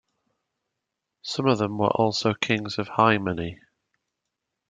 [1.21, 3.61] Some of them were also Kings of Hy-Many.